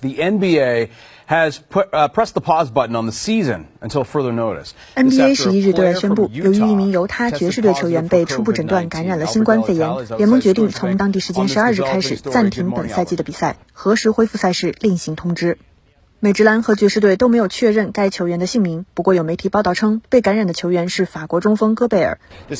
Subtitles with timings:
[0.00, 0.88] The NBA
[1.26, 4.70] has put, uh, pressed the pause button on the season until further notice.
[4.96, 15.58] NBA 十一日对外宣布，由于一名犹他爵士队球员被初步诊断感染了新冠肺炎，联盟决定从当地时间十二日开始暂停本赛季的比赛，何时恢复赛事另行通知。
[16.22, 22.20] 美职篮和爵士队都没有确认该球员的姓名，不过有媒体报道称，被感染的球员是法国中锋戈贝尔。
[22.50, 22.56] 爵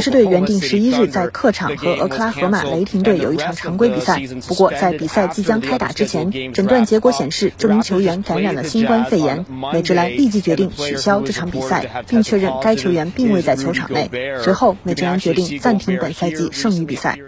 [0.00, 4.18] 士队原定十一日在客场和俄克拉荷马雷霆队有一场常规比赛，
[4.48, 9.44] 不过在比赛即将开打之前，诊断结果显示这名球员感染了新冠肺炎。
[9.70, 14.10] 美职篮立即决定取消这场比赛，并确认该球员并未在球场内。
[14.42, 17.18] 随后，美职篮决定暂停本赛季剩余比赛。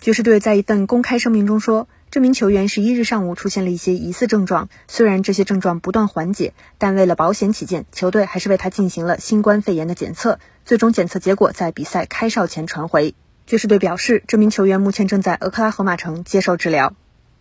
[0.00, 1.88] 爵士队在一份公开声明中说。
[2.14, 10.38] 这名球员十一日上午出现了一些疑似症状，虽然这些症状不断缓解，但为了保险起见，球队还是为他进行了新冠肺炎的检测。
[10.64, 13.16] 最终检测结果在比赛开哨前传回。
[13.48, 16.94] 爵士队表示，这名球员目前正在俄克拉荷马城接受治疗。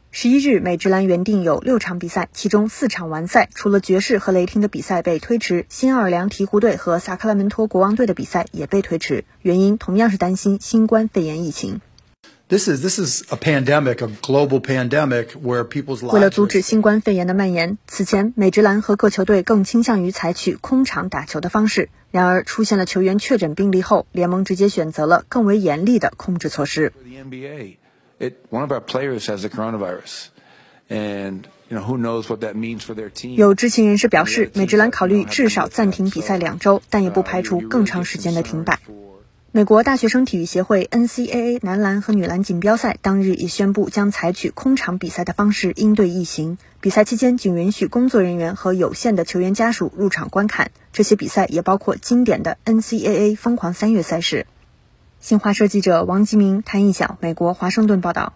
[0.09, 11.79] 十一日，美职篮原定有六场比赛，其中四场完赛，除了爵士和雷霆的比赛被推迟，新奥尔良鹈鹕队和萨克拉门托国王队的比赛也被推迟，原因同样是担心新冠肺炎疫情。
[12.49, 16.13] This is this is a pandemic, a global pandemic where people's lives.
[16.13, 21.89] 为了阻止新冠肺炎的蔓延，此前美职篮和各球队更倾向于采取空场打球的方式。
[22.11, 26.93] 然而，出现了球员确诊病例后，联盟直接选择了更为严厉的控制措施。
[27.03, 27.77] The NBA,
[28.19, 30.27] it one of our players has the coronavirus,
[30.89, 33.35] and who knows what that means for their team.
[33.35, 38.79] 有知情人士表示，美职篮考虑至少暂停比赛两周，但也不排除更长时间的停摆。
[39.55, 46.57] 美国大学生体育协会 NCAA 男篮和女篮锦标赛当日也宣布将采取空场比赛的方式应对疫情。
[46.81, 50.71] 比赛期间仅允许工作人员和有限的球员家属入场观看。
[50.91, 54.47] 这些比赛也包括经典的 NCAA 疯狂三月赛事。
[55.19, 58.33] 新华社记者王吉明、谭义晓，美国华盛顿报道。